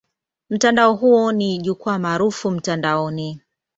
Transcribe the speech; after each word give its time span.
Mtandao 0.49 0.93
huo 0.95 1.31
ni 1.31 1.57
jukwaa 1.57 1.99
maarufu 1.99 2.51
mtandaoni. 2.51 3.41